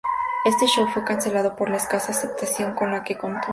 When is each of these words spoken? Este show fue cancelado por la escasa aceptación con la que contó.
Este 0.45 0.65
show 0.65 0.87
fue 0.87 1.03
cancelado 1.03 1.55
por 1.55 1.69
la 1.69 1.77
escasa 1.77 2.11
aceptación 2.11 2.73
con 2.73 2.89
la 2.89 3.03
que 3.03 3.19
contó. 3.19 3.49